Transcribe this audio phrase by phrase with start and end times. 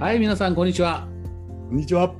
[0.00, 1.08] はい、皆さん、こんにちは。
[1.68, 2.14] こんにちは。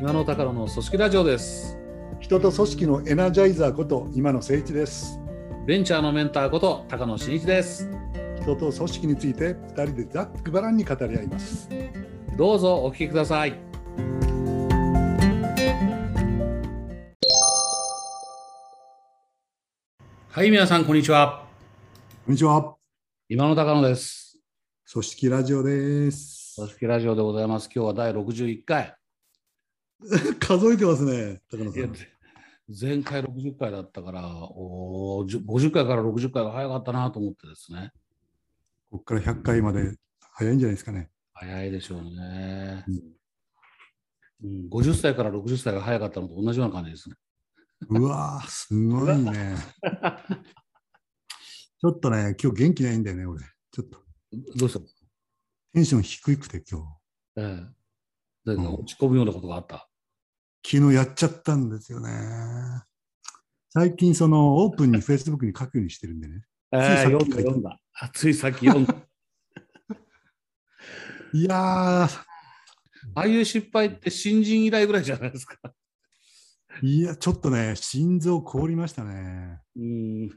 [0.00, 1.78] 今の高野の組織ラジオです。
[2.18, 5.20] 人と組織のエナジャイザーこと今野誠一です。
[5.64, 7.88] ベンチャーのメンターこと高野真一です。
[8.42, 11.68] 人と組織について二人でざっくばらんに語り合います。
[12.36, 13.56] どうぞお聞きください。
[20.30, 21.46] はい、皆さん、こんにちは。
[22.26, 22.74] こんにちは。
[23.28, 24.40] 今の高野です。
[24.92, 26.37] 組織ラジオです。
[26.58, 27.70] 組織ラジオでございます。
[27.72, 28.96] 今日は第61回。
[30.40, 31.94] 数えてますね、高野さん。
[32.80, 37.92] 前回60回だったから、おーじゅ50回から60回が早かったなと思ってですね。
[38.90, 39.98] ここから100回まで
[40.32, 41.10] 早いんじゃないですかね。
[41.32, 42.84] 早いでしょうね。
[42.88, 43.02] うん
[44.42, 47.14] うん、50歳から60歳が早かったのと同じような感じですね。
[47.88, 49.54] うわー、すごいね。
[51.80, 53.44] ちょっとね、今日元気ないんだよね、俺。
[53.70, 54.02] ちょっと
[54.56, 54.97] どうした？
[55.78, 56.86] テンション低くて今日。
[57.36, 57.60] え
[58.50, 58.54] え。
[58.56, 59.88] ん落ち込むようなことがあった。
[60.66, 62.10] 昨日やっちゃったんですよね。
[63.70, 66.42] 最近そのオープンに Facebook に書くようにしてるんでね。
[66.72, 67.78] えついさっき読んだ、読んだ。
[68.00, 68.94] あついさっき読んだ。
[71.32, 72.08] いやー、あ
[73.14, 75.58] あいう失敗って新人以来ぐらいじゃないですか。
[76.82, 79.60] いや、ちょっとね、心臓凍りましたね。
[79.76, 80.30] うん。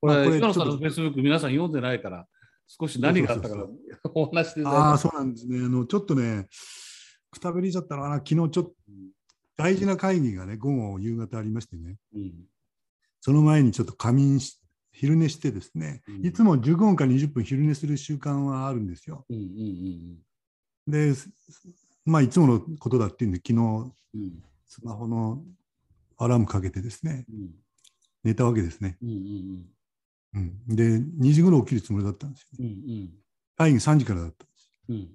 [0.00, 2.28] これ、今野さんのちょっ Facebook 皆さん読んでないから、
[2.66, 3.66] 少し何があったか
[4.14, 4.98] お話しああ。
[4.98, 5.58] そうなんですね。
[5.58, 6.48] あの、ちょっとね、
[7.30, 8.16] くたびれちゃったのかな。
[8.16, 8.72] 昨日ちょっと
[9.56, 12.32] 大事な会議がね、午後、夕方ありましてね、うん
[13.20, 14.60] その前にちょっと仮眠し、
[14.92, 19.24] 昼寝してですね、うんいつも15分か20分昼寝する習慣はあるんですよ。
[19.30, 20.18] うんうん
[20.86, 21.30] で、す
[22.04, 25.44] まあ、いつものことだっていうんで、昨日、うんうんスマホの
[26.16, 27.50] アラームかけてですね、うん
[28.24, 28.96] 寝たわけですね。
[29.02, 29.66] うんうんうん、
[30.68, 32.48] で、2時頃起きるつもりだったんですよ。
[32.60, 33.14] うんうん
[33.56, 34.80] 会議3時からだったんです。
[34.88, 35.08] うん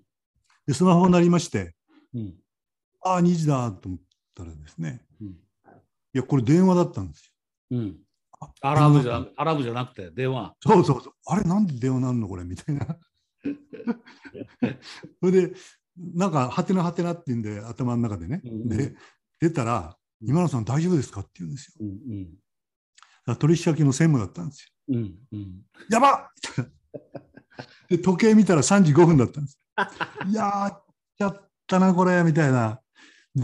[0.66, 1.76] で、スマホ鳴りまして、
[2.14, 2.36] うん
[3.02, 4.00] ああ、2時だと思っ
[4.36, 5.33] たらですね、うんい
[6.14, 7.33] や、これ電話だったんです
[7.71, 7.98] うん
[8.61, 10.55] アラームじゃアラームじゃなくて電話。
[10.61, 11.14] たそうそうそう。
[11.26, 12.86] あれ、なんで電話なんのこれみたいな。
[15.20, 15.54] それで、
[15.98, 18.42] なんか、はてなはてなって言うんで、頭の中でね。
[18.45, 18.95] うんうんで、
[19.39, 21.73] 出たら、今野さん大丈夫ですかって言うんですよ。
[21.82, 22.30] うんうん
[23.36, 24.95] 取引先の専務だったんですよ。
[24.98, 26.28] うんうんやばっ
[27.90, 29.60] で、時計見たら3時5分だったんです。
[30.28, 30.84] いやー、やっ
[31.17, 32.80] ちゃったな、これ、みたいな。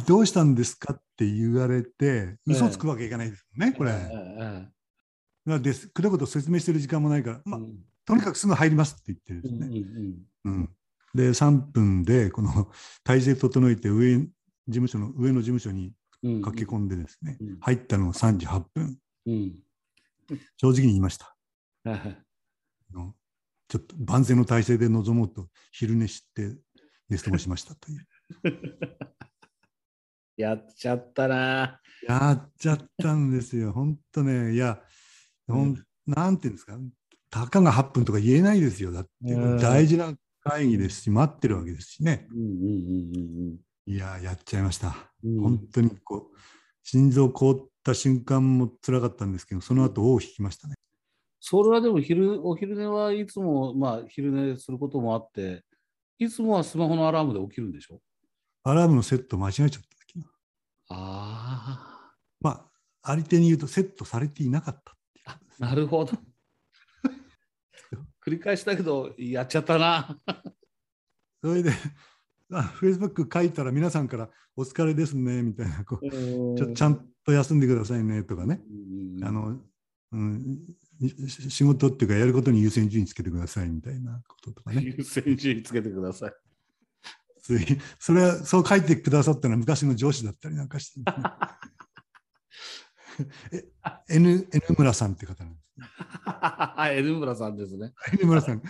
[0.07, 3.91] どうしたんですかって言われて、嘘つくわけいかないですもんね、これ。
[5.45, 7.61] なので、くどこと説明してる時間もないから、まあ、
[8.05, 10.17] とにかくすぐ入りますって言ってですうんうんね。
[10.45, 10.69] うん
[11.13, 12.69] で、3分で、この
[13.03, 14.29] 体制整えて、上、事
[14.67, 18.97] 務所の、上の事務所にうん駆け込んでですね、うん入ったのが3時8分。
[19.27, 19.59] うん
[20.57, 21.35] 正直に言いました。
[23.67, 26.55] ちょっと万全の体制で臨もうと、昼寝して
[27.09, 28.07] 寝過ごしましたという。
[30.37, 31.81] やっちゃったな。
[32.07, 33.71] やっちゃったんですよ。
[33.71, 34.83] 本当ね、いや、
[35.47, 36.77] ほんなんていうんですか、
[37.29, 38.91] たかが8分とか言えないですよ。
[38.91, 42.27] だってうん大事な会議ですし、待ってるわけですしね。
[42.31, 44.95] うんうんうんいや、やっちゃいました。
[45.23, 46.37] うんうん本当にこう、
[46.83, 50.73] 心臓凍った瞬間も辛かったんですけど、その後尾を引きましたね。
[51.39, 55.63] それはでも昼、お昼寝はいつも、まあ、昼寝することもあって、
[56.17, 58.01] いつもはスマホのアラームで起きるんでしょ？
[58.63, 60.25] アラームのセット間違えちゃった時の。
[60.89, 62.67] あま
[63.03, 64.95] あ、あり手に言うとセットされていなかったっ
[65.37, 65.43] て。
[65.59, 66.13] なるほど。
[68.25, 70.19] 繰り返したけど、やっちゃったな。
[71.43, 71.71] それで、
[72.51, 78.61] あ Facebook 書いたら皆さんからお疲れですねみたいなこうちょちゃんと休んでくださいねとかね、
[79.23, 79.57] あの、
[80.11, 80.59] うん、
[81.27, 84.81] し仕事っていうかやることに優先順位つけてくださいみたいなこととかね。
[84.83, 86.31] 優先順位つけてください。
[87.99, 91.01] それはそう書いてくださったのは昔の上司だったりなんかして、
[93.51, 93.65] え
[94.09, 95.87] N, N 村さんって方なんですね。
[96.97, 97.93] エルムラさんですね。
[98.13, 98.63] N 村さん、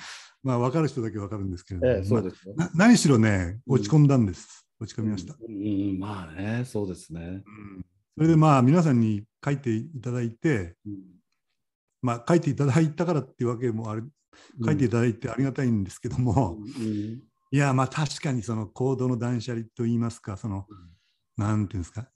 [0.43, 2.53] まあ分かる人だけ分かるんですけれども、ええ、そうですね。
[2.58, 4.67] まあな何しろね、落ち込んだんです。
[4.79, 5.35] 落ち込みました。
[5.35, 7.43] うんうんうん、まあね、そうですね。
[7.46, 7.85] うん
[8.16, 11.16] それでまあ皆さんに書いていただいて、うん。
[12.02, 14.09] まあ書いていただいたからっていうわけもある、
[14.64, 17.22] 書いていただいてありがたいんですけども、うん
[17.52, 20.66] いやまあ確かにその行動の断捨離といいますか、その、
[21.38, 22.09] なんていうんですか、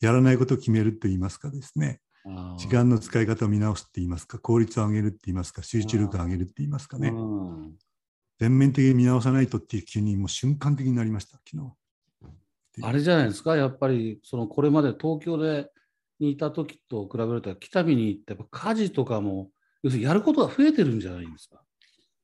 [0.00, 2.00] やらないことを決めると言いますかですね、
[2.56, 7.74] 時間の使い方を見直すって言いますか、効率を上げるって言いますか、集中力を上げるって言いますかね、うん。
[8.38, 11.72] 全面的に見直さないとっていう気にもう瞬間的になりました、昨日。
[12.82, 15.70] あれじゃないですか、やっぱりそのこれまで東京で
[16.18, 19.50] にいた時と比べると、北見に行って、家事とかも、
[19.82, 21.62] 要するにやることが増えてるんじゃないんですか？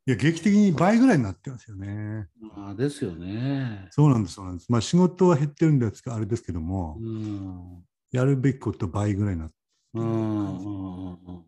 [0.06, 2.26] いや、劇的に倍ぐらいになってますよね。
[2.56, 3.86] ああですよね。
[3.90, 4.72] そうなんです、そうなんです。
[4.72, 7.84] まあ仕事は減ってるんですが、あれですけども、うん。
[8.10, 9.54] やるべきこと倍ぐらいになって。
[9.94, 11.44] うんうん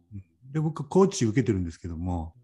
[0.53, 2.35] で、僕、コーチ受けてるんですけども、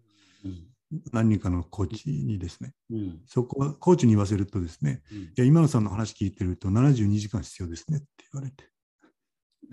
[0.43, 0.67] うん
[1.11, 8.69] 何人かのコーチにですね、うんそこは、コーチに言わせるとですね、うんいや、今野さんの話聞いてると72時間必要ですねって言われて。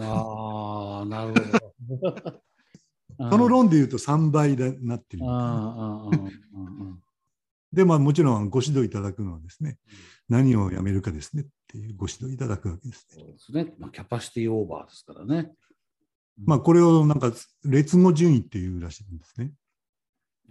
[0.00, 1.34] ああ、なる
[1.88, 2.42] ほど。
[3.30, 5.24] その論で言うと3倍になってる。
[7.72, 9.78] で、まあもちろんご指導いただくのはですね、
[10.28, 13.22] 何をやめるかですねっていうご指導いただくわけですね。
[13.22, 13.74] そうですね。
[13.78, 15.52] まあ、キャパシティオーバーですからね。
[16.44, 17.32] まあこれをなんか
[17.64, 19.52] 列語順位っていうらしいんですね。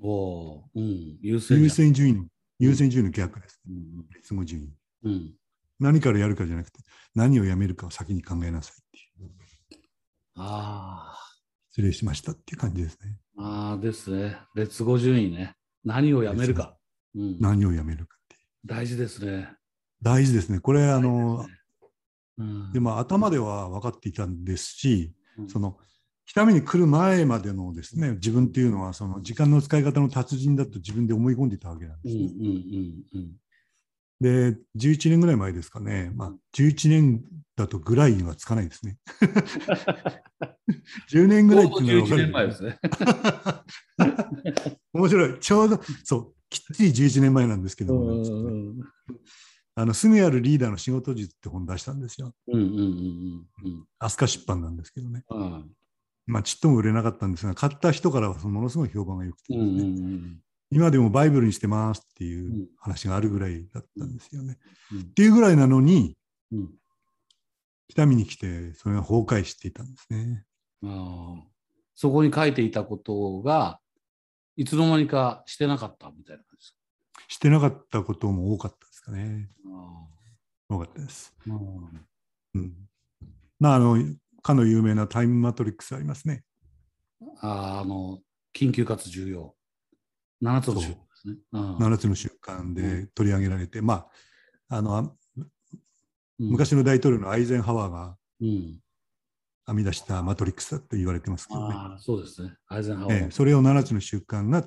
[0.01, 2.25] おお、うん、優先順位の、
[2.59, 3.61] 優先順位の逆です。
[3.67, 4.65] うん列語順位。
[4.65, 5.33] うんうん。
[5.79, 6.79] 何からやるかじゃなくて、
[7.15, 9.29] 何をやめるかを先に考えなさいっていう。
[10.35, 11.15] あ
[11.69, 13.17] 失礼しましたっていう感じですね。
[13.37, 14.37] あ、ああですね。
[14.55, 15.55] 列語順位ね。
[15.83, 16.75] 何をやめるか。
[17.15, 18.35] うん、何をやめるかって。
[18.65, 19.49] 大事ですね。
[20.01, 20.59] 大事ですね。
[20.59, 21.45] これ、あの、
[22.37, 25.77] うん、でも頭では分かっていたんですし、うんその
[26.27, 32.23] 北見に来る前までのですね、自分っていうのは、その時間の使い方の達人だと自分で思い込んでいたわけなんうんうですね。
[32.49, 32.53] ん
[33.13, 33.31] うん
[34.19, 37.23] で、11年ぐらい前ですかね、まあ、11年
[37.55, 38.97] だとぐらいにはつかないですね。
[41.13, 41.47] 10年うん。
[41.47, 42.79] ぐらいっちょうど11ていうのは分かるですね。
[44.93, 45.39] 面白い。
[45.39, 48.79] ちょうど、そう、きっちり11年前なんですけどうも、ん
[49.75, 52.33] あの、すぐやるリーダーの仕事術って本出したんですよ。
[52.47, 52.71] うんうんう
[53.69, 55.23] ん飛鳥出版なんですけどね。
[55.29, 55.71] うんうん
[56.27, 64.57] まあ、ちっとも売れなかったんですが、買った人からはものすごい評判が良くてね、うんうん今でもバイブルにしてますっていううん話があるぐらいだったんですよね。
[64.91, 66.17] うんっていうぐらいなのに、
[66.51, 66.69] うん
[67.87, 70.43] 北見に来て、それが崩壊していたんですね。
[70.83, 71.43] ああ
[71.95, 73.79] そこに書いていたことが
[74.57, 76.75] いつの間にかしてなかったみたいな感じで
[77.29, 79.49] すしてなかったことも多かったですかね。
[79.63, 80.75] か。
[80.75, 81.33] 多かったです。
[81.47, 82.73] うん。
[83.59, 83.97] まあ、あの、
[84.47, 86.43] かの有名なタイムマトリックスありますね。
[87.41, 88.19] ああの
[88.55, 89.53] 緊急かつ重要。
[90.41, 91.35] 7つの週ですね。
[91.51, 94.07] うん7つの習慣で取り上げられて、ま
[94.69, 95.15] あ、あの、
[96.37, 98.79] 昔の大統領のアイゼンハワーがうん、
[99.65, 101.75] 編み出したマトリックスだと言われてますけどね。
[101.75, 102.53] ああそうですね。
[102.67, 103.15] アイゼンハワー。
[103.15, 104.63] ええそれを7つの習慣が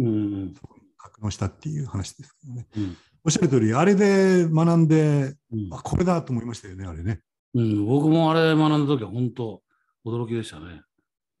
[0.00, 0.10] うんう
[0.46, 0.54] ん
[0.98, 2.66] 格納したっていう話ですけどね。
[2.76, 7.20] うんおっしゃる通り、あれで学んで、うんあ、これだと思いましたよね、あれね。
[7.54, 9.62] うん、僕もあれ学んだ時は本当
[10.06, 10.82] 驚きでしたね。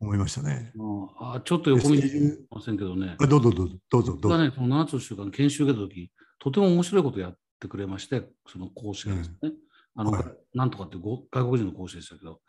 [0.00, 0.72] 思いましたね。
[0.74, 3.16] うんあちょっと横見てスケジュールませんけどね。
[3.18, 4.18] あどうぞどうぞ、どうぞ、どうぞ。
[4.22, 9.52] 僕がね、その7つの習慣の研修受けた時とても面白いことやってくれまして、その講師がですね。
[9.94, 10.24] あの、はい
[10.54, 12.40] なんとかってご外国人の講師でしたけど、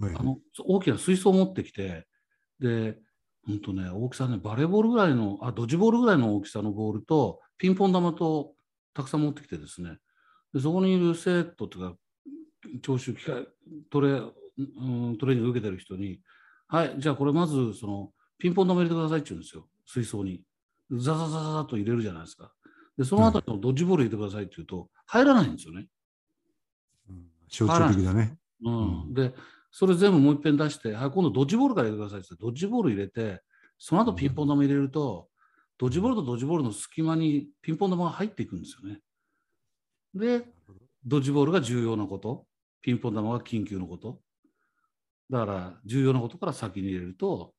[0.00, 2.06] はいあの大きな水槽を持ってきて、
[2.60, 2.98] で、
[3.46, 8.54] 本当ね、大きさね、バレーボールぐらいの、あ、ドッジボールぐらいの大きさのボールと、ピンポン玉と
[8.92, 9.98] たくさん持ってきてですね、
[10.52, 11.96] でそこにいる生徒というか、
[12.82, 13.46] 聴衆機械
[13.90, 14.22] トレ、う
[15.12, 16.20] ん、トレーニング受けてる人に、
[16.68, 20.42] はい、じゃあこれまず、その、ピンポン玉入れてくださいって言うんですよ、水槽に。
[20.90, 22.52] ザザザザザと入れるじゃないですか。
[22.96, 25.86] で、その後にドッジボール入れてくださいって言うと、入らないんですよね。
[27.08, 28.38] うん象徴的だね。
[28.64, 29.34] うんうんで、
[29.70, 33.42] それ全部もう一遍出して、はい、今度ドッジボールから入れてくださいってドッジボール入れて、
[33.78, 35.28] その後ピンポン玉入れると、
[35.78, 39.00] ドッジボールとドッジボールの隙間にピンポン玉が入っていくんですよね。
[40.14, 40.48] で、
[41.04, 42.46] ドッジボールが重要なこと、
[42.86, 44.20] ピンポン玉が緊急のこと。
[45.28, 47.52] だから、重要なことから先に入れると、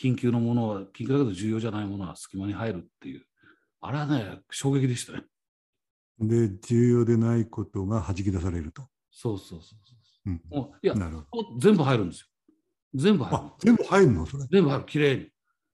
[0.00, 3.26] 緊急のものは、緊急だけど重要じゃないものは隙間に入るっていう。
[3.82, 5.24] あれはね、衝撃でしたね。
[6.18, 8.88] で、重要でないことが弾き出されると。
[9.10, 9.94] そうそうそうそ
[10.24, 10.30] う。
[10.30, 11.58] うんもういや、なるほど。
[11.58, 12.26] 全部入るんですよ。
[12.94, 14.24] 全部入るあ。、全部入るの？
[14.24, 14.46] それ。
[14.50, 15.30] 全部入る、きれいに。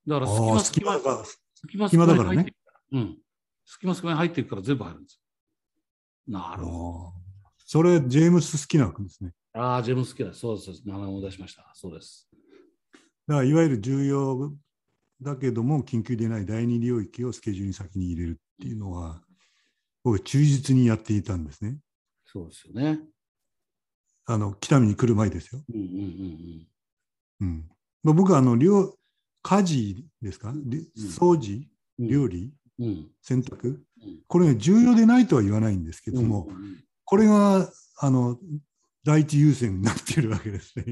[0.09, 1.25] だから隙間隙間だから。
[1.25, 2.53] 隙間隙間だからね。
[2.91, 3.19] うん。
[3.65, 5.21] 隙間隙間に入っていくから全部入るんです
[6.27, 6.41] よ。
[6.41, 7.20] なるほど。
[7.73, 9.33] それ、ジェームス・スキナー君ですね。
[9.53, 10.35] ああ、ジェームス好きだ。
[10.35, 10.89] そうですそうです。
[10.89, 11.71] 名前を出しました。
[11.73, 12.29] そうです。
[12.93, 13.03] だか
[13.43, 14.53] らいわゆる重要
[15.23, 19.23] だけども緊急でない第二領域をスケジュールに先に入れるっていうのは
[20.03, 21.79] 僕は忠実にやっていたんですね。
[22.27, 22.99] そうですよね。
[24.27, 25.63] あの北見に来る前ですよ。
[25.73, 26.67] うんうんうん
[27.43, 27.69] うん
[28.03, 28.97] まあ、僕はあの料
[29.43, 30.53] 家事ですか？
[30.57, 31.69] りうん掃除
[32.01, 32.09] うん。
[32.09, 32.87] 料理うん。
[32.87, 33.11] うん。
[33.23, 33.81] 洗濯うん
[34.27, 38.39] これが重要でないとは言わないんですけども、うんうんこれがあの
[39.05, 40.85] 第一優先になっているわけですね。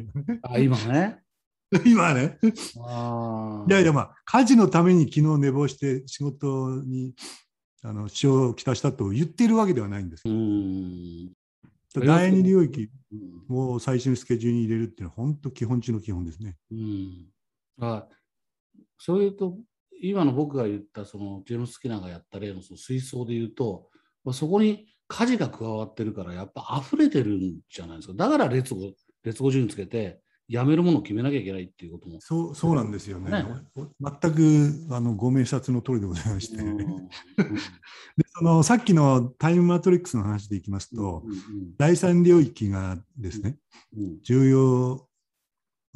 [0.42, 1.22] あ、今ね。
[1.86, 2.40] 今ね。
[2.42, 7.14] いやいや、まあ、家事のために昨日寝坊して仕事に
[7.82, 10.32] あの支障をきたしたと言っているわけではないんですう。
[10.32, 11.32] ん。
[11.94, 12.90] 第二領域
[13.48, 16.56] うんを最初にスケジュールに入れるっていうのは本当基本中の基本ですね。
[16.72, 17.28] うん。
[17.78, 18.08] あ
[18.98, 19.56] そういうと、
[20.02, 23.88] 今の僕が言ったそのジェームス・スキナーがやった例のその水槽で言うと、
[24.24, 28.14] まあ、そこに火事が加わってるからやっぱ溢れてるんじゃないですか。
[28.14, 28.92] だから列語
[29.24, 32.20] 列語順つけてやめるものを決めなきゃいけないっていうことも。
[32.20, 33.30] そうそうなんですよね。
[33.30, 33.44] ね。
[34.00, 36.62] 全くあのご明察の通りでございまして、で
[38.34, 43.56] そのさっきのタイムマトリックスの話でいきますと、うんうんうん、第三領域がですね、
[43.96, 45.08] うん、重要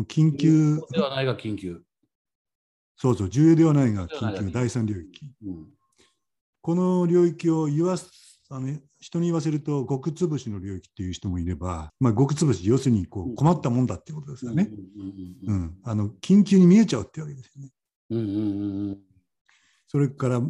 [0.02, 0.80] 緊急。
[0.90, 1.80] ではないが緊急。
[2.96, 4.50] そうそう重要ではないが緊急。
[4.52, 5.66] 第三領域、うん、
[6.60, 8.21] この領域を言わす
[8.54, 8.68] あの
[9.00, 14.68] 人に言わせると極潰しの領域っていう人もいれば、まあ、極潰し要するにこう困ったもんだってことですよね。
[15.84, 17.70] あの緊急に見えちゃうってわけですよね。
[18.10, 18.98] うんうんうん、
[19.88, 20.42] それから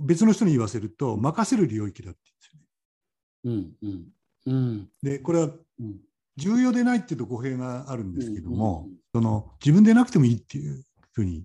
[0.00, 2.20] 別の人に言わせると任せる領域だって
[3.44, 3.90] 言うんですよね。
[3.90, 3.96] うん
[4.46, 4.64] うん。
[4.64, 5.50] うん、でこれは
[6.38, 10.82] 重要でないっていうと語弊があるんですけども、その自分でなくてもいいっていう
[11.12, 11.44] ふうに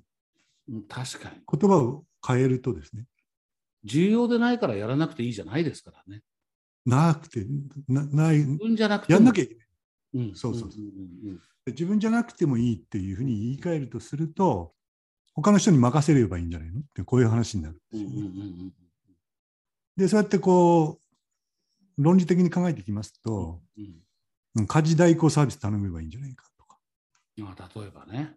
[0.88, 1.36] 確かに。
[1.52, 3.04] 言葉を変えるとですね
[3.84, 6.22] 重要でないからやらなくていいじゃないですからね。
[6.86, 7.46] なくて、
[7.88, 8.38] なない。
[8.38, 9.68] 自分じゃなくてやんなきゃいけない。
[10.14, 10.82] うん、そうそうそう。
[11.68, 14.74] 自分じゃなくてもいいっていうふうに言い換えるとすると、
[15.34, 16.80] 他の人に任せればいいんじゃないの？
[16.80, 18.72] ってこういう話になるんですよ、ね。
[19.98, 21.00] で、そうやってこ
[21.98, 23.62] う、論理的に考えていきますと、
[24.56, 26.80] うん、家事代行サービス頼めばいいんじゃないかとか。
[27.38, 28.36] まあ、例えばね。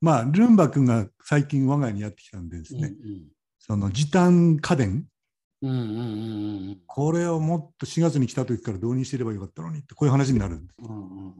[0.00, 3.26] まあ、ルンバ君が最近我が家にやってきたんでですね、うんうん
[3.66, 5.04] その時短家電、
[5.62, 5.96] うんうんうんう
[6.72, 10.76] ん、これをもっと4月に来た時から導入してればよかったのにってこういう話になるんです。
[10.82, 11.34] うんうん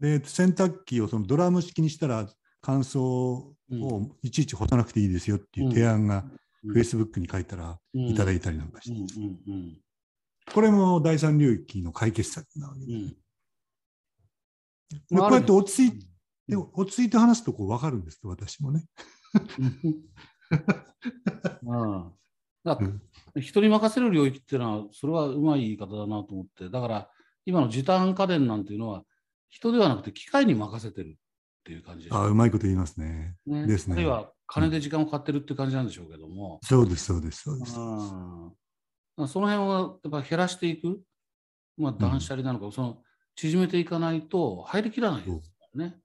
[0.00, 2.28] うん、で洗濯機をそのドラム式にしたら
[2.60, 3.54] 乾燥を
[4.22, 6.24] いちいち干さなくていいですよっていう提案が
[6.62, 9.12] フェイスブックに書いたらいただいたりなんかして、
[10.52, 12.86] これも第三領域の解決策なわけで。
[12.86, 13.16] す。
[15.12, 15.18] うん。
[15.18, 16.06] こうやって落ち着いて、
[16.56, 18.84] 落ち着いて話すとこう分かるんです私もね。
[21.62, 22.12] うん
[22.64, 22.78] だ
[23.40, 27.10] 人に任せる領域っていうのは、それはうまい言い方だなと思って、だから
[27.46, 29.04] 今の時短家電なんていうのは、
[29.48, 31.12] 人ではなくて機械に任せてるっ
[31.64, 33.36] ていう感じです、あうまいこと言いますね。
[33.46, 33.94] ねですね。
[33.94, 36.58] あるいは金で時間を買ってるっていう感じなんでしょうけども。
[36.62, 37.72] そうです、そうです、そうです。
[37.72, 41.00] その辺はやっぱ減らしていく、
[41.76, 43.02] まあ、断捨離なのか、うん、その
[43.34, 45.96] 縮めていかないと入りきらないですね。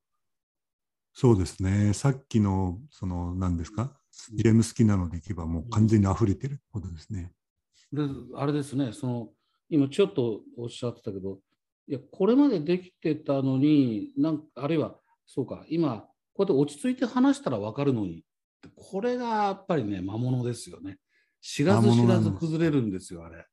[1.13, 1.93] そうですね。
[1.93, 3.95] さっきの、その、何ですか、
[4.34, 7.32] ジェームス・キナのでいけばもう完全に溢れてることですね。
[7.91, 8.03] で
[8.36, 9.29] あれですねその
[9.70, 11.39] 今ちょっとおっしゃってたけど
[11.88, 18.24] いやこれまでできてたのになんあるいはそうか今こうやって落ち着いて話したら分かるのに
[18.75, 20.98] これがやっぱりね魔物ですよね。
[21.41, 23.46] 知らず知らず崩れるんですよあれ。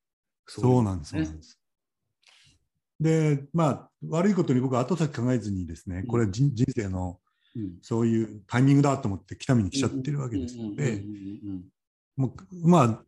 [0.47, 1.59] そうなんです、そうなんです。
[3.01, 7.19] でまあ悪いことに僕は後先考えずにですねこれは人生の
[7.83, 11.03] そういうタイミングだと思って北見に来ちゃってるわけですので、
[12.17, 13.03] もうまあ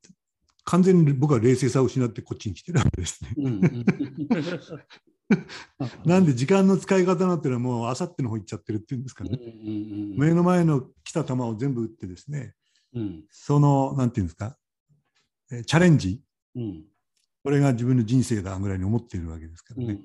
[0.64, 3.30] 完全に僕は冷静さを失ってこっちに来てるわけですね。
[6.04, 9.38] なんで時間の使い方なんていうのはもうあさっての方行っちゃってるっていうんですかね。
[10.16, 12.54] 目の前の来た球を全部打ってですね、
[12.94, 14.56] うん、そのなんていうんですか、
[15.50, 16.20] えチャレンジ、
[16.54, 16.84] うん、
[17.42, 19.98] これが自分の人生だぐらいに思っているわけですからね。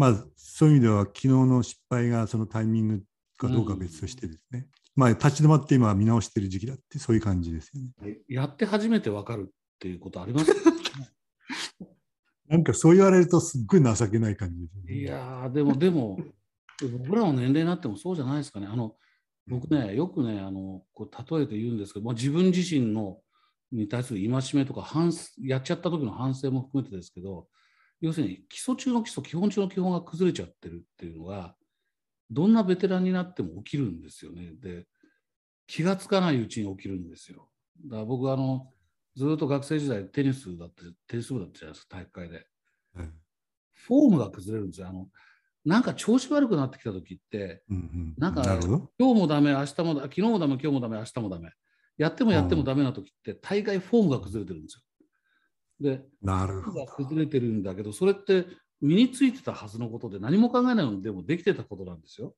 [0.00, 3.02] まあ、そういう意味では昨日の失敗がそのタイミング
[3.36, 4.66] かどうかは別としてですね、うん、
[4.96, 8.16] まあ、立ち止まって今見直している時期だってそういう感じですよね。
[8.26, 10.54] やって初めて分かるっていうことあります？
[12.48, 14.94] なんかそう言われるとすっごい情けない感じですね。
[14.94, 16.18] いやでもでも
[17.06, 18.68] 僕らの年齢になってもそうじゃないですかね。
[18.68, 18.96] あの
[19.48, 23.20] 僕ねよくねあのこう例えて言うんですけど、まあ、自分自身の
[23.70, 27.46] に対する戒めとか反やっちゃった時の反省も含めてですけど
[28.00, 31.54] 要するに基礎中の基礎基本中の基本が崩れちゃってるっていうのが
[32.30, 34.52] どんなベテランになっても起きるんですよね。
[34.60, 34.86] で
[35.66, 37.48] 気がつかないうちに起きるんですよ。
[37.86, 38.72] だから僕あの
[39.16, 42.46] ずっと学生時代テニスだってテニス部だったじゃないですか体育会で、
[42.96, 43.14] うん、
[43.72, 44.88] フォームが崩れるんですよ。
[44.88, 45.08] あの
[45.64, 48.42] なんか調子悪くなってきた時って、うんうん、なんか
[48.98, 51.50] 今日もダメ明日も昨日もダメ今日もダメ明日もダメ
[51.98, 54.82] やってもやってもダメな時って大概フォームが崩れてるんですよ。
[55.80, 56.84] で、なるほど。
[56.86, 58.46] 崩れてるんだけど、それって
[58.80, 62.34] 身についてたはずのことで何も考えないのでもできてたことなんですよ。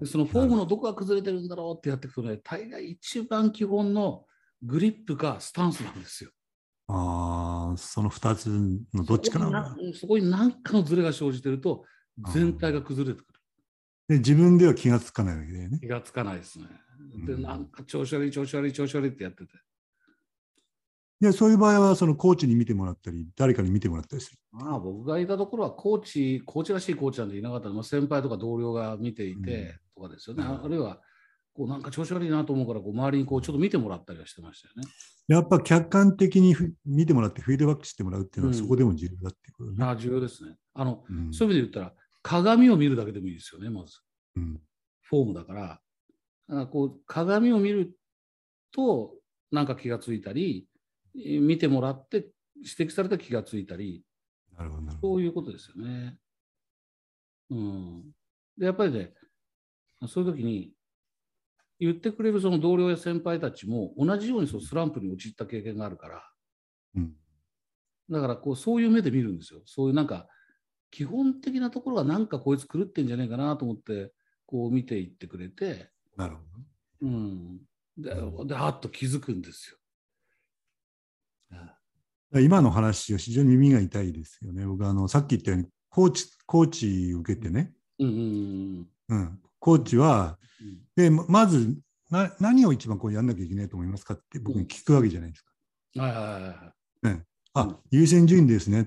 [0.00, 4.24] でそのフォームのどこが崩れてるんだろうってやっていくとね、大概一番基本の
[4.62, 6.30] グリップかスタンスなんですよ。
[6.88, 8.46] ああ、その2つ
[8.94, 11.84] のどっちかなそこに何かのズレが生じてると、
[12.32, 13.40] 全体が崩れてくる。
[14.08, 15.78] で自分では気がつかないわけだよね。
[15.80, 16.66] 気がつかないですね。
[17.26, 19.52] で、なんか調子悪い、調子悪い、調子悪いってやってて。
[21.20, 24.38] でそういう場合はそのコーチに見てもらったり誰かに見てもらったりする。
[24.52, 31.00] まあ、僕がいたところはコーチコーチらしいコーチなんていなかったの、まあ、先輩とか同僚が見ていてとかですよね、うん、あるいは
[31.54, 34.82] こうなんか調子悪いなと思うからこう周りにこうちょっと見てもらったりはしてましたよね。
[35.28, 36.54] やっぱ客観的に
[36.84, 39.84] 見てもらってフィードバックしてもらうっていうのはそこでも重要だっていうことね。
[39.84, 40.56] あ重要ですね。
[40.74, 44.00] あの、うん、そういう意味で言ったら鏡を見るだけでもいいですよね、まず。
[44.36, 44.60] うん、
[45.02, 45.62] フォームだから。
[45.62, 45.80] だか
[46.48, 47.96] らこう鏡を見る
[48.70, 49.14] と
[49.50, 50.68] なんか気がついたり、
[51.40, 54.04] 見てもらって指摘された気がついたり、
[54.56, 56.18] なるほどそういうことですよね。
[57.50, 58.04] うん。
[58.58, 59.12] で、やっぱりね、
[60.08, 60.72] そういう時に
[61.78, 66.30] 言ってくれるその同僚や先輩たちも同じようにそのスランプに陥った経験があるから、
[66.96, 67.12] うん、
[68.10, 69.60] だからこうそういう目で見るんですよ。
[69.66, 70.26] そういうなんか
[70.90, 74.12] 基本的なところがなんかこいつ狂ってんじゃねえかなと思って
[74.46, 77.08] こう見ていってくれて、なるほど。
[77.08, 77.58] うん。
[77.98, 78.14] で、
[78.46, 79.76] であっと気づくんですよ。
[82.34, 84.66] 今の話は非常に耳が痛いですよね。
[84.66, 90.38] 僕あのさっき言ったようにコーチコーチ受けてね、うんうんうん、コーチは、
[90.96, 91.76] でまず
[92.10, 95.52] な何を一番こうやんなきゃいけないと思いますかって僕に聞くわけじゃないですか。
[96.02, 96.72] はいはいは
[97.04, 97.24] いね、
[97.54, 98.84] あ、優先順位ですねっ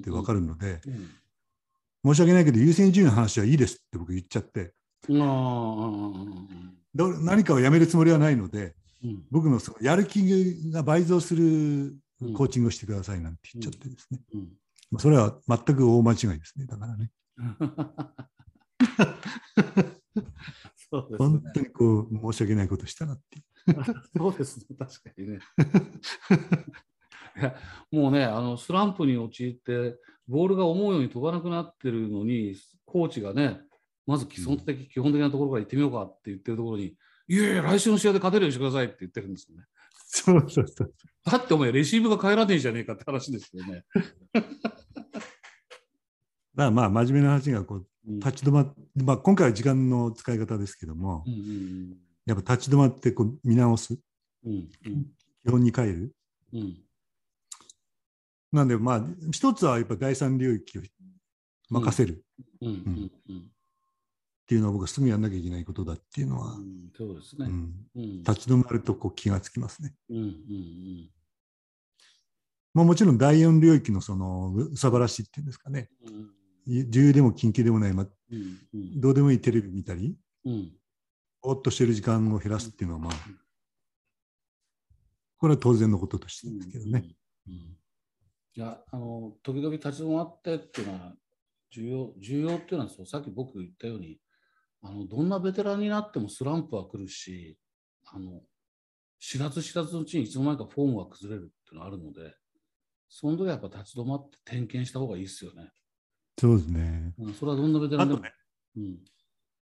[0.00, 0.80] て分かるので、
[2.04, 4.72] 申し訳ないけど優先順位の話はいいですって僕言っちゃって、
[6.94, 8.74] 何かをやめるつもりはないので、
[9.30, 11.96] 僕のそのやる気が倍増する
[12.34, 14.20] コーチングをしてくださいなんて言っちゃってですね。
[14.98, 17.10] それは全く大間違いですね、だからね。
[20.90, 23.42] そうですね、本当にこう申し訳ないことしたなって
[24.16, 25.40] そうですね、確かにね。
[27.38, 27.54] いや
[27.92, 33.60] もうね、あのスランプに陥って、ボールが思うように飛ばなくなってるのに、コーチがね、
[34.06, 36.96] まず基本的、うん、基本的なところから行ってみようかって言ってるところに、
[37.28, 39.64] いやいや、来週の試合で勝てるようにしてくださいって言ってるんですよね。
[40.06, 40.94] そうそうそう。
[41.24, 43.84] だってお前、レシーブが変えられねえじゃねえかって話ですよね。
[46.54, 53.96] まあまあ、真面目な話がこう立ち止まって、まあ、今回は時間の使い方ですけども、うんうん、やっぱ立ち止まってこう見直す、
[54.44, 55.06] うんうん、
[55.44, 56.16] 基本に帰る。
[56.52, 56.76] うん、
[58.50, 60.82] なんでまあ一つはやっぱ第三領域を
[61.70, 62.24] 任せる。
[64.48, 67.50] っていうのは僕はすぐやんなきゃいけないことだっていうのは、うん、そうですね、
[67.94, 69.92] 立ち止まるとこう気がつきますね。
[70.08, 71.10] うんうんうん。
[72.72, 75.90] まあ、もちろん第四領域のそのうさばらしっていうんですかね、
[76.66, 76.90] うん。
[76.90, 80.72] 重要でも緊急でもない、まあ、うんうん、どうでもいいテレビ見たり、うん、
[81.42, 83.12] ぼーっとしてる時間を減らすっていうのは、まあ、
[85.36, 87.04] これは当然のこととしてですけどね。
[87.46, 87.60] うんうん。
[87.60, 87.68] うん、
[88.56, 91.12] いや、あの、時々立ち止まってっていうのは、
[91.70, 94.18] 重要、重要っていうのは、さっき僕言ったように、
[94.82, 97.58] あの、どんなベテランになってもスランプは来るし、
[98.06, 98.42] あの、
[99.20, 102.34] 知らず知らずのうちにいつの間にかフォームが崩れるっていうのがあるので、
[103.08, 105.70] その時はやっぱ立ち止まって点検した方がいいですよね。
[106.38, 107.14] そうですね。
[107.18, 108.20] うん、それはどんなベテランでも。
[108.20, 108.32] ね、
[108.76, 108.98] うん、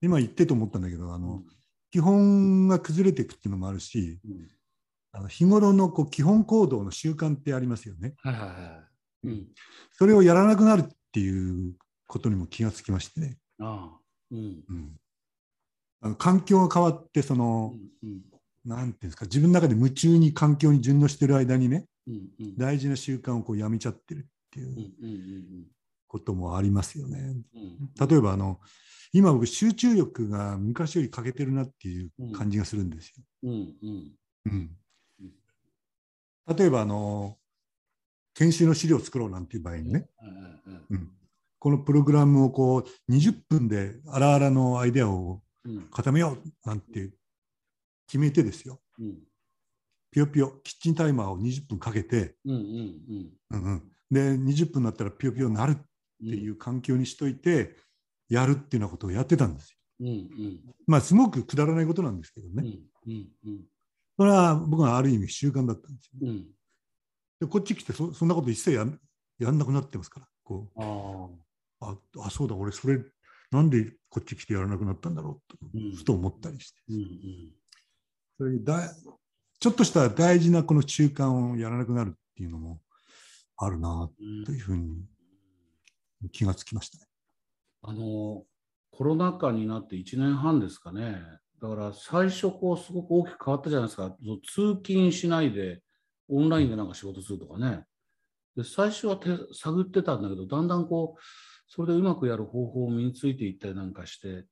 [0.03, 1.47] 今言ってと思ったんだけど、あの、うん、
[1.91, 4.51] 基本が崩れていくっていうのもあるし、うん、
[5.13, 8.15] あの日頃のこう基本行動の習慣ってありますよね。
[8.19, 8.55] はいはいは
[9.25, 9.29] い。
[9.29, 9.47] うん、
[9.93, 11.75] それをやらなくなるっていう
[12.07, 13.39] ことにも気がつきましてね。
[13.59, 14.01] ああ
[14.31, 15.01] うんうん、
[16.07, 18.23] あの環境が変わってその、うんうん、
[18.65, 24.69] なんていうんですか自分の中で夢中に環境に順応してる間にね、うんうん、大事な習慣をこうやめちゃってるっていう。
[24.69, 24.83] うんうんうん。
[24.83, 25.13] う
[25.63, 25.67] ん
[26.07, 27.35] こともありますよね。
[28.09, 28.61] 例えばあの
[29.13, 33.25] 今僕集中力が昔より欠けてるなっていう感じがするんですよ。
[33.45, 33.75] うん
[34.47, 34.71] うん、
[36.57, 37.37] 例えばあの
[38.35, 40.09] 研修の資料を作ろうなんていう場合にね、
[40.91, 41.11] うん、
[41.59, 45.41] このプログラムをこう20分であらあらのアイデアを
[45.91, 47.11] 固めようなんて
[48.07, 48.81] 決めてですよ。
[50.11, 55.75] ぴよぴよキッチンタイマーを20分かけて、で20分になったらぴよぴよなるっ
[56.19, 57.77] ていう環境にしといて
[58.29, 59.77] やるっていうようなことをやってたんですよ。
[60.01, 62.63] うんうん、まあすごくくだらないことなんですけどね。
[63.07, 63.61] うんうんうん、
[64.17, 66.31] それは僕はある意味習慣だったんですよ、ね。
[66.31, 66.47] うん、
[67.41, 68.87] でこっち来てそそんなこと一切や
[69.39, 70.29] やんなくなってますから。
[70.45, 70.83] こう
[71.81, 73.01] ああそうだ俺それ
[73.51, 76.83] なんでこっち来てやらなくなったんだろうと、うん、ふと思ったりして。
[78.39, 78.95] それだ
[79.59, 82.81] ちょっとした大事なこの習慣をやらなくなるっていうのも
[83.57, 84.11] あるな
[84.45, 85.03] というふうに
[86.31, 87.05] 気がつきましたね。
[87.83, 88.45] あの
[88.91, 91.19] コロナ禍になって1年半ですかね。
[91.61, 94.15] だから最初こうすごく大きく変わったじゃないですか。
[94.45, 95.81] 通勤しないで
[96.29, 97.85] オンラインでなんか仕事するとかね。
[98.57, 101.21] で最初は手探ってたんだけど、だんだんこう、
[101.67, 104.45] それでうまくやる方法を身についていったりなんかして、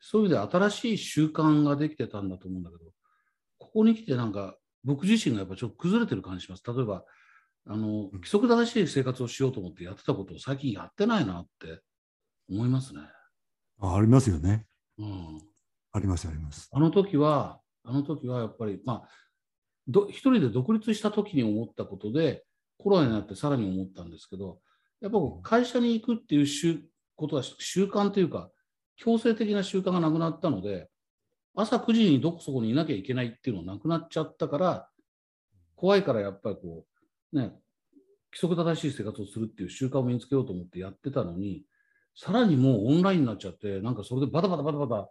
[0.00, 2.90] そういう意味で新しい習慣ができてたんだと思うんだけど、
[3.58, 6.62] ここに来てなんか僕自身がやっぱちょっと崩れてる感じします。
[6.66, 7.04] 例えば、
[7.66, 11.80] あの規則正しい生活をしようと思ってやってたことを最近やってないなって
[12.50, 13.00] 思いますね。
[13.80, 14.66] あありますよね。
[14.98, 15.40] うん、
[15.92, 16.68] ありますあります。
[16.72, 19.08] あの時は、あの時はやっぱり、まあ、
[19.88, 22.44] ど一人で独立した時に思ったことで、
[22.78, 24.58] コロナになってさらに思ったんですけど、
[25.00, 26.80] やっぱ会社に行くっていう習
[27.16, 28.50] ことは習慣というか、
[28.96, 30.88] 強制的な習慣がなくなったので、
[31.54, 34.88] 朝9時にどこそこにいなきゃいけないっていうのがなくなっちゃったから、
[35.76, 36.84] 怖いからやっぱりこ
[37.32, 37.52] う、ね、
[38.32, 41.64] 規則正しい生活をするっていう習慣を身につけようと思ってやってたのに、
[42.16, 45.10] さらにもうオンラインになっちゃって、なんかそれでバタバタバタバタ、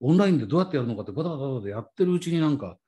[0.00, 2.78] オンラインでどうやってやるのかってバタバタバタやってるうちになんか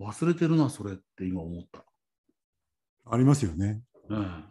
[0.00, 1.84] 忘れてるな、それって今思った。
[3.10, 3.82] ありますよね。
[4.08, 4.44] うん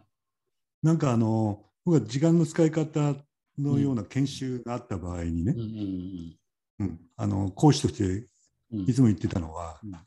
[0.82, 3.14] なんかあの僕は時間の使い方
[3.58, 6.36] のような研修があった場合にねうん、うん
[6.80, 8.28] うんあの講師として
[8.72, 8.80] うん。
[8.82, 9.90] いつも言ってたのは、うん。
[9.92, 9.98] や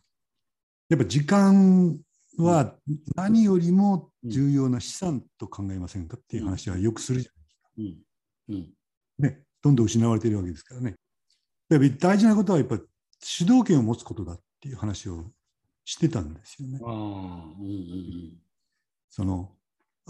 [0.96, 2.00] っぱ時間
[2.38, 2.76] は
[3.16, 7.32] 何よりも重要な資産と考えませんかっていう話はよくするじゃ
[7.78, 7.98] うん。
[8.50, 8.70] うん。
[9.18, 9.44] ないね。
[9.62, 10.96] どんどん失われているわけですからね。
[11.70, 12.80] やっぱり大事なことはやっぱ
[13.24, 15.26] 主導権を持つことだっていう話を
[15.86, 16.80] してたんですよね。
[16.84, 16.92] ああ、
[17.60, 18.34] うんうん。
[19.10, 19.52] その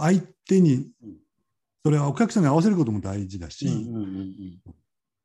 [0.02, 1.18] 相手にうん。
[1.84, 3.68] それはお客さんに合わせることも大事だし、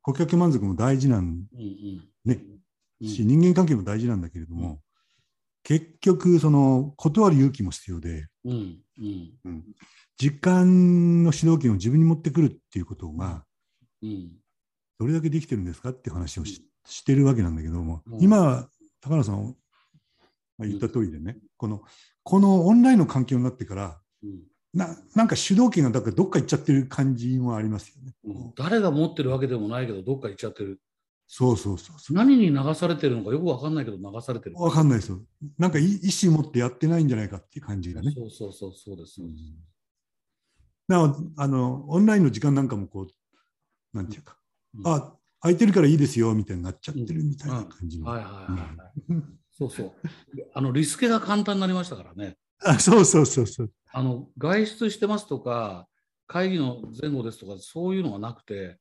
[0.01, 1.45] 顧客満足も大事なん
[2.25, 2.39] ね。
[3.01, 3.07] うん。
[3.07, 4.81] し、人間関係も大事なんだけれども、
[5.63, 8.79] 結局その断る勇気も必要で、うん
[9.45, 9.63] うん。
[10.17, 13.43] 時間の主導権を自分に持ってくるっていうことが
[14.01, 14.31] うん。
[14.99, 18.23] どれだけできてるんですかっていう話をし,、してるわけなんだけども、うん。
[18.23, 18.67] 今
[18.99, 19.55] 高野さん
[20.57, 21.83] が言った通りでね、この
[22.23, 24.41] このオンラインの環境になってからうん
[24.77, 28.13] ななんか主導権がだからどっか行っちゃってる感じもありますよね。
[28.23, 30.79] うん誰が持ってるわけでもないけど、どっか行っちゃってる。
[31.27, 32.15] そうそうそうそう。
[32.15, 34.55] 何に流されてるのかよくわかんないけど流されてる。
[34.55, 35.19] わかんないですよ。
[35.57, 38.13] なんかい意思持ってやってないんじゃないかっていう感じがね。
[38.15, 39.15] そうそうそうそうです。
[39.15, 39.43] そうです
[40.87, 43.07] なおあのオンラインの時間なんかもこう、
[43.97, 44.37] なんていうか、
[44.77, 48.07] うんあ空いてるからいいですよみたいになっちゃってるみたいな感じの。
[48.07, 49.23] はいはいはいはい。
[49.51, 49.91] そうそう。
[50.53, 52.37] あのリスケが簡単になりましたからね。
[52.63, 53.71] あそうそうそうそう。
[53.97, 55.87] あの外出してますとか、
[56.27, 58.77] 会議の前後ですとか、そういうのがなくて、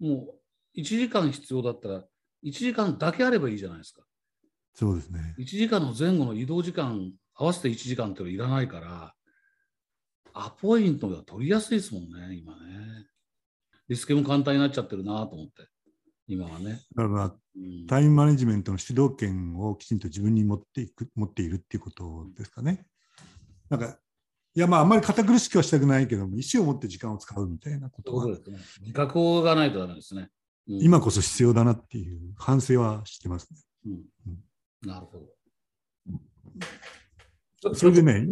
[0.00, 0.26] も
[0.74, 2.04] う1時間必要だったら、
[2.42, 4.00] 1時間だけあればいいじゃないですか。
[4.72, 5.34] そうですね。
[5.38, 9.14] 1時間の前後の移動時間、合わせて1時間っていうのいらないから、
[10.32, 13.06] アポイントが取りやすいですもんね、今ね。
[13.86, 15.68] リスケも簡単になっちゃってるなと思って、
[16.26, 16.80] 今はね。
[16.96, 22.86] だからうんタイムマネジメントの主導権をきちんと自分に持っていく持っているっていうことですかね。
[23.68, 23.98] なんか
[24.56, 28.86] いやまああんまり堅苦しくはしたくないけども意思を持って時間を使うみたいなことがそういうことですね。
[28.86, 30.28] 自覚がないとダメですね。
[30.68, 33.58] うん今こそ必要だなっていう反省はしてますね。
[33.86, 34.02] うん
[34.88, 35.26] なるほど。
[37.74, 38.26] それでねい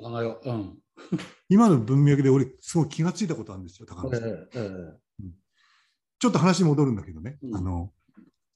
[0.00, 0.50] 考えよう。
[0.50, 0.78] うん。
[1.48, 4.24] 今の文脈で俺すごい気がついたことあるんですよ高野さん。
[4.28, 4.98] ええええ
[6.18, 7.92] ちょっと話戻るんだけどね、うんあの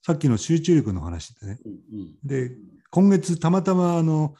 [0.05, 2.57] さっきの集中力の話でねうんうんで
[2.89, 4.35] 今月たまたまあの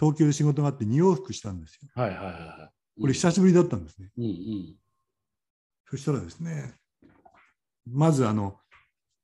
[0.00, 1.88] 東京で仕事があって2往復したんですよ。
[1.94, 3.00] はいはいはいはい。
[3.00, 4.10] これ久しぶりだったんですね。
[4.16, 4.76] うんうん
[5.90, 6.76] そしたらですね、
[7.84, 8.56] まずあの、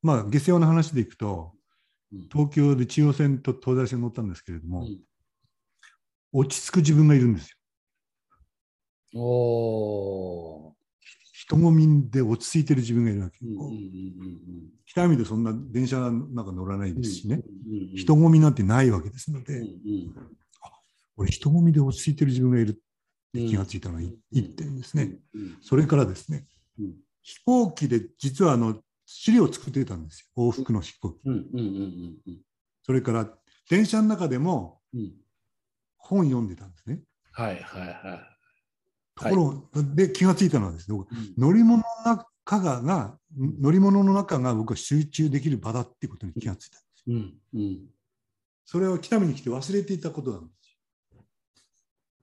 [0.01, 1.53] まあ、下世話の話でいくと、
[2.11, 4.99] うん東京で中央線と東西線乗ったんですけれども、うん
[6.33, 7.49] 落ち着く自分がいるんです
[9.13, 9.21] よ。
[9.21, 10.73] おー
[11.33, 13.37] 人混みで落ち着いてる自分がいるわけ。
[13.41, 13.77] うんうんうんうん
[14.85, 17.41] 北見でそんな電車なんか乗らないですしね、
[17.95, 20.37] 人混みなんてないわけですので、うんうん
[21.17, 25.19] 俺人混みで落ち着いてる自分がいるって気がついたのがうん一点ですね。
[25.33, 26.45] うんそれからですね、
[26.79, 30.47] うん飛行機で実はあの資料を作ってたんですよ。
[30.47, 31.19] 往復の飛行機。
[32.83, 33.29] それから
[33.69, 35.11] 電車の中でもうん
[35.97, 37.01] 本読んでたんですね。
[37.33, 38.37] はいはいはい。
[39.13, 40.97] ところ、で気がついたのはですね、
[41.37, 47.03] 乗り物の中がが乗り物の中が僕は集中できる場だっていうことに気がついたんです。
[47.07, 47.79] うんうん
[48.69, 50.66] それを北見に来て忘れていたことなんです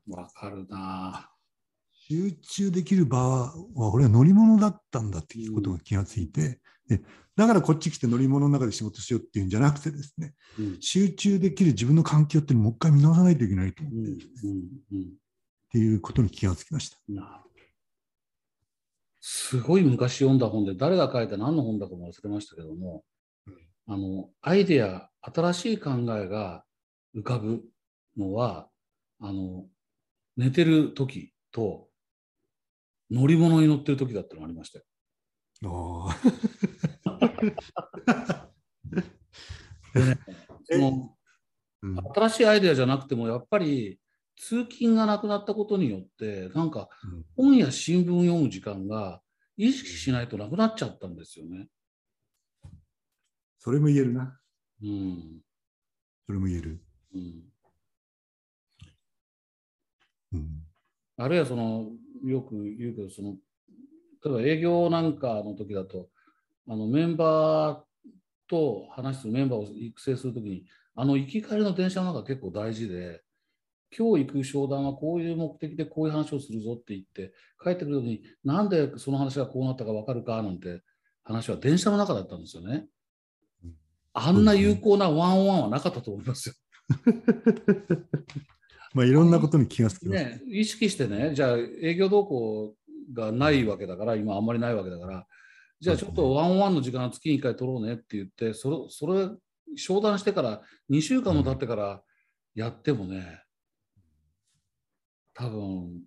[0.09, 1.31] わかるな。
[1.93, 7.01] 集中できる場は俺は乗り物だったんだっていうことが気がついて、で
[7.35, 10.77] だからこっち来て乗り物の中で仕事しようっていうんじゃなくてですねうん。
[10.81, 14.51] 集中できる自分の環境っていうのをもう一回見直さないといけないと思うんって、っうん
[14.93, 15.07] うん。
[15.73, 16.99] ていうことに気がつきました。
[19.21, 23.03] すごい昔読んだ本で誰が書いた何の本だかも忘れましたけども、
[23.89, 26.63] あのアイデア新しい考えが
[27.17, 27.63] 浮かぶ
[28.19, 28.69] のは
[29.21, 29.65] あの
[30.37, 31.89] 寝てる時と
[33.11, 34.85] 乗り物に乗ってる時だったのがありましたよ。
[35.67, 36.17] あ
[37.05, 38.45] あ
[40.65, 41.17] その
[41.83, 44.01] うん新しいアイデアじゃなくてもやっぱり
[44.37, 46.89] 通勤がなくなったことによってなんか
[47.37, 49.21] うん本や新聞読む時間が
[49.57, 51.69] 意識しないとなくなっちゃったんですよね。
[53.59, 54.39] それも言えるな。
[54.83, 55.41] うん。
[56.27, 56.83] それも言える。
[57.15, 57.54] うん。
[60.35, 60.49] うん。
[61.17, 61.91] あるいはその、
[62.25, 63.37] よく言うけど、その、
[64.25, 66.09] 例えば営業なんかの時だと、
[66.67, 68.11] あのメンバー
[68.49, 73.23] と話するメンバーを育成するときに、あの行き帰りの電車の中結構大事で、
[73.97, 80.83] 今日行く商談はこういう目的でこういう話をするぞって言って、帰ってくるときに、なんでその話がこうなったか分かるかなんて
[81.23, 82.87] 話は電車の中だったんですよね
[83.63, 83.75] うん。
[84.15, 86.55] あんな有効なワンオンワンはなかったと思いますよ。
[88.95, 90.25] まあいろんなことに気がつきます。
[90.25, 92.75] ね、意識してね、じゃあ営業動向
[93.13, 95.27] がないわけだから、今あんまりないわけだから、
[95.81, 99.29] じゃあちょっとワンオンワンの時間を月に1回取ろうねって言って、それ、それ、
[99.77, 102.03] 商談してから2週間も経ってから
[102.55, 103.43] やってもね、
[105.35, 106.01] 多分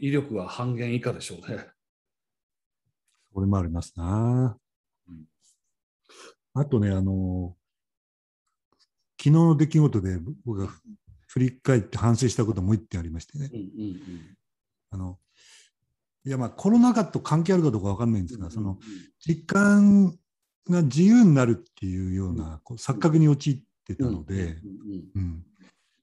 [0.00, 1.66] 威力は半減以下でしょうね。
[3.34, 4.56] これもありますな
[5.08, 5.24] うん。
[6.54, 7.56] あとね、あの、
[9.20, 10.72] 昨日の出来事で僕が
[11.28, 13.56] 振り返って反省したこともう一点ありましてねう。
[13.56, 14.00] んうん
[14.90, 15.18] あの、
[16.24, 18.40] いやまあコロナ禍と関係あるかどうかわかんないんでうん。
[18.40, 18.78] すが、その
[19.20, 20.18] 時間
[20.68, 24.56] が自由になるっていうようなこう錯覚に陥ってたので、
[25.14, 25.44] うん、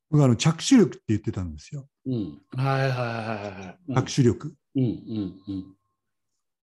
[0.10, 1.88] 僕はあの着手力って言ってたんですよ。
[2.06, 2.20] うんうん
[2.54, 2.60] うん。
[2.60, 4.06] はいはいはいはいはい。
[4.06, 4.56] 着手力。
[4.76, 5.76] うんうんうん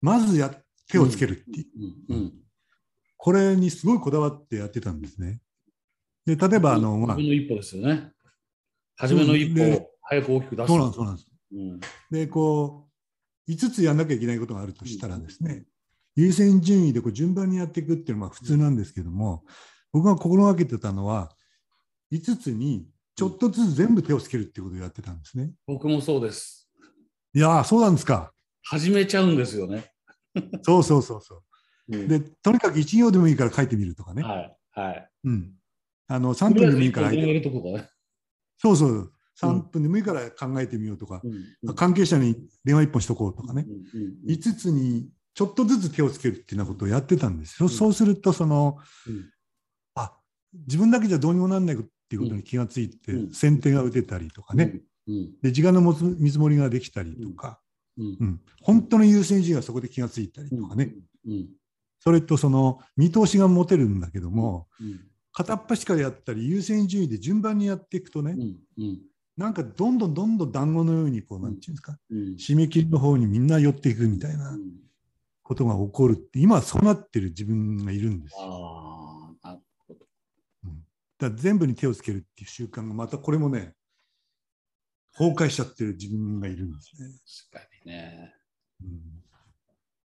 [0.03, 0.51] まずや
[0.89, 1.67] 手をつけるっていう。
[2.09, 2.33] うんうん。
[3.19, 5.41] これにすごいこだわってやってたんですね。
[6.25, 8.13] で、例えば、あの、まあの一歩ですよね。
[9.01, 10.69] 初めの一歩を早く大きく出す。
[10.69, 11.27] そうなんです、そうなんです。
[11.53, 12.89] うんで、こ
[13.49, 15.65] う、5つやんなきゃいけないことがあるとしたらですね、
[16.17, 19.45] 優先順位でこう順番にやっていくっていうのは普通なんですけども、
[19.93, 21.31] 僕が心がけてたのは、
[22.13, 22.87] 5つに
[23.17, 25.53] ちょっとずつ全部手をつけるっていうことをやってたんですね。
[25.67, 26.71] 僕もそうです。
[27.35, 28.33] いやー、そうなんですか。
[28.65, 29.93] 始めちゃうんですよね。
[30.63, 31.97] そうそうそうそう。
[31.97, 34.23] うんで、とにかく1行でもいいから書いてみるとかね。
[34.23, 35.11] はいはい。
[35.25, 35.53] うん。
[36.07, 37.91] あの、3分でもいいからとりあえず一本止めるとこね。
[38.61, 39.13] そうそう。
[39.41, 41.23] 3分でもいいから考えてみようとか、
[41.65, 41.75] うん。
[41.75, 43.67] 関係者に電話一本しとこうとかね。
[43.67, 44.01] うん。
[44.03, 44.33] うん。
[44.33, 47.69] 5つにちょっとずつ手をつけるっていうようなことをやってたんですよ。
[47.69, 47.73] うん。
[47.73, 49.31] そうすると、その、うん。
[49.95, 50.13] あ
[50.67, 53.33] 自分だけじゃどうにもなんないっていうことに気がついて、うん。
[53.33, 55.33] 先手が打てたりとかね、うん。
[55.41, 57.61] で時間のもつ見積もりができたりとか、
[57.97, 58.17] うん。
[58.21, 58.41] うん。
[58.61, 60.93] 本当の優先順位がそこで気がついたりとかね、
[61.27, 61.49] うん。
[62.01, 69.01] それとその見通しが持てるんだけども、うん片っ端からやったり優先順位で順番にやっていくとね、うんうん
[69.37, 74.55] なんかどんどんどんどん団子のようにこう、なんていうんですか、うん締め切りの方にみんな寄っていくみたいな
[75.43, 78.39] ことが起こるって、今はそうなってる自分がいるんですよ。
[79.43, 80.01] ああ、なるほど。
[81.19, 83.73] だ全部に手をつけるっていう習慣がまたこれもね、
[85.17, 87.09] 崩壊しちゃってる自分がいるんですね。
[87.51, 88.35] 確かにね。
[88.83, 89.21] うん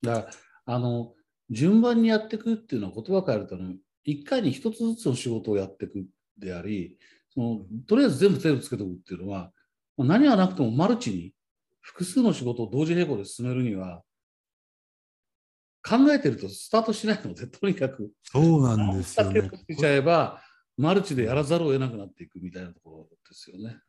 [0.05, 0.29] だか
[0.67, 1.15] ら、あの、
[1.51, 6.07] 順番にやっていくっていうのは言葉変えるとね、一回に一つずつの仕事をやっていく
[6.39, 6.99] であり、
[7.33, 9.51] そのとりあえず全部手をつけておくっていうのは、
[9.97, 11.33] まあ何がなくてもマルチに
[11.81, 14.03] 複数の仕事を同時並行で進めるには、
[15.87, 20.43] 考えてるとスタートしないので、 とにかく、そうなんですよねけちゃえば、
[20.77, 23.81] マルチでやらざるを得なくなっていくみたいなところですよね。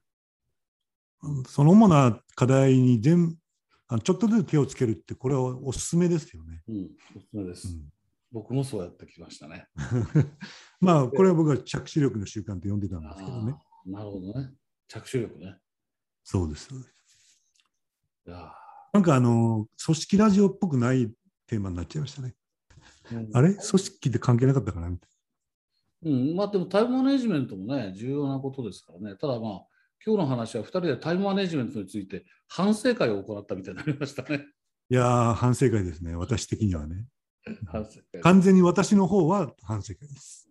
[1.48, 3.38] その主な課題に全
[4.04, 6.64] ちょっとずつ手をつけるって、これはおすすめですよね。
[6.68, 7.68] うん、おすすめです。
[7.68, 7.95] うん
[8.36, 9.66] 僕もそうやってきましたね。
[10.82, 13.56] まあ、これは僕は着手力の習慣と呼んでたんですけどね。
[13.86, 14.54] なるほどね。
[14.90, 15.58] 着手力ね。
[16.22, 16.68] そうです。
[16.68, 16.96] そうです
[18.92, 21.10] なんかあの、組織ラジオっぽくない
[21.48, 22.36] テーマになっちゃいましたね。
[23.06, 23.54] ーあれ？
[23.54, 24.90] 組織って関係なかったかな？
[24.90, 25.10] みたい
[26.04, 29.16] うん、まあでもタイムマネジメントもね、重要なことですからね。
[29.16, 29.68] ただまあ、
[30.06, 34.38] 今日の話は2人でタイムマネジメントについて反省会を行ったみたいになりましたね。
[34.40, 34.44] な。
[34.44, 34.48] い
[34.90, 36.16] やー、反省会ですね。
[36.16, 37.06] 私的にはね。
[37.68, 40.48] 反省会完全に私の方は反省会です。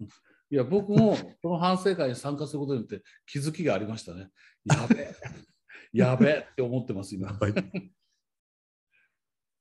[0.51, 4.31] いや、僕もこの反省会に参加することによって気づきがありましたね。
[4.65, 5.15] やべえ、
[5.93, 7.33] やべえって思ってます、今。
[7.33, 7.55] はい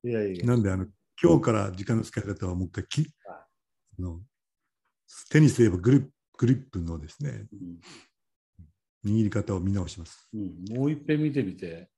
[0.06, 0.46] いやいや。
[0.46, 0.88] なんであの、
[1.22, 3.48] 今日から時間の使い方はもう一回きあ
[3.98, 4.22] の
[5.30, 7.80] テニスで言えばグリップグリップのですね、うん
[9.06, 10.30] 握り方を見直します。
[10.34, 11.89] うん、もう一遍見てみて、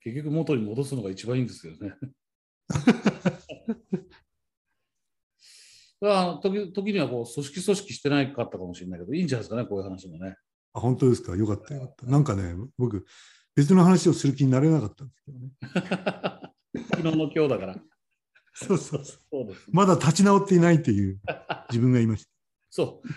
[0.00, 1.68] 結局元に戻すのが一番いいんですけ
[6.00, 6.14] どね。
[6.14, 10.36] あ時時にはこう組織組織してないかったかもしれないけど、いいんじゃないですかね、こういう話もね。
[10.72, 11.36] あ、本当ですか？
[11.36, 12.06] よかったよかった。
[12.06, 13.06] なんかね、僕、
[13.54, 15.50] 別の話をする気になれなかったんですけどね。
[16.90, 17.76] 昨日の今日だから。
[18.54, 19.18] そうそうそう。
[19.30, 19.66] そうです。
[19.72, 21.20] まだ立ち直っていないという
[21.70, 22.26] 自分がいまし
[22.70, 23.08] そう。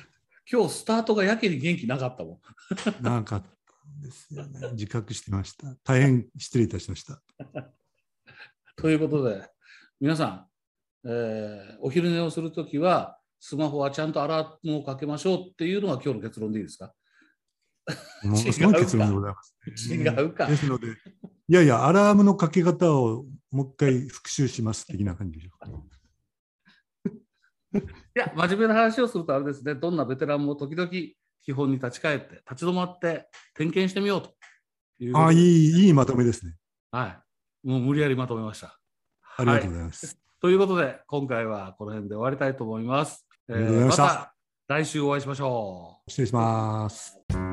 [0.51, 2.39] 今日スタートがやけに元気なかったもん。
[2.75, 2.91] た。
[3.01, 4.71] なかったんですよね。
[4.73, 5.75] 自覚してました。
[5.83, 7.21] 大変失礼いたしました。
[8.77, 9.49] ということで、
[9.99, 10.47] 皆さん、
[11.05, 16.93] えーお昼寝をするときは、スマホはちゃんとアラームをかけましょうっていうのが今日の結論でいいですか？
[18.23, 19.41] ものすごい結論でございま
[19.75, 20.47] す、違うか。
[20.47, 20.91] ですので、い
[21.49, 25.67] やいや、アラームのかけ方をもう一回復習します的な感じでしょうか。
[27.79, 27.81] い
[28.15, 30.89] や、真面目な話をするとあれですね、どんなベテランも時々
[31.43, 34.35] 基本に立ち返って、立ち止まって点検してみようと
[34.99, 36.55] いうああ、でいい、いいまとめですね。
[36.91, 37.23] は
[37.63, 37.67] い。
[37.67, 38.79] もう無理やりまとめました。
[39.37, 40.19] ありがとうございます。
[40.41, 43.25] ということで、今回はこの辺で終わりたいと思います。
[43.49, 44.33] えありがとうございましたまた
[44.67, 46.11] 来週お会いしましょう。
[46.11, 47.46] 失礼します。